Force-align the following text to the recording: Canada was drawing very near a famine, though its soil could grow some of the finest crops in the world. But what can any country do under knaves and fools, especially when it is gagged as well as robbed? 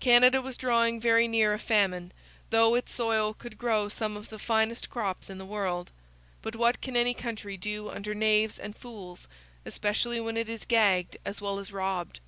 Canada 0.00 0.40
was 0.40 0.56
drawing 0.56 0.98
very 0.98 1.28
near 1.28 1.52
a 1.52 1.58
famine, 1.58 2.10
though 2.48 2.74
its 2.74 2.94
soil 2.94 3.34
could 3.34 3.58
grow 3.58 3.90
some 3.90 4.16
of 4.16 4.30
the 4.30 4.38
finest 4.38 4.88
crops 4.88 5.28
in 5.28 5.36
the 5.36 5.44
world. 5.44 5.90
But 6.40 6.56
what 6.56 6.80
can 6.80 6.96
any 6.96 7.12
country 7.12 7.58
do 7.58 7.90
under 7.90 8.14
knaves 8.14 8.58
and 8.58 8.74
fools, 8.74 9.28
especially 9.66 10.18
when 10.18 10.38
it 10.38 10.48
is 10.48 10.64
gagged 10.64 11.18
as 11.26 11.42
well 11.42 11.58
as 11.58 11.72
robbed? 11.74 12.20